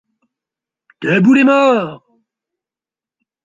[1.01, 2.01] Debout les morts!